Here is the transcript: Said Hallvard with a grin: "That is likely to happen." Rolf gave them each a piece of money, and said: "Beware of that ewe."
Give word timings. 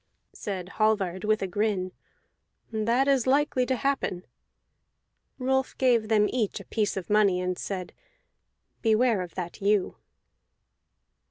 Said 0.33 0.69
Hallvard 0.79 1.23
with 1.23 1.43
a 1.43 1.47
grin: 1.47 1.91
"That 2.71 3.07
is 3.07 3.27
likely 3.27 3.67
to 3.67 3.75
happen." 3.75 4.25
Rolf 5.37 5.77
gave 5.77 6.07
them 6.07 6.25
each 6.29 6.59
a 6.59 6.65
piece 6.65 6.97
of 6.97 7.07
money, 7.07 7.39
and 7.39 7.55
said: 7.55 7.93
"Beware 8.81 9.21
of 9.21 9.35
that 9.35 9.61
ewe." 9.61 9.97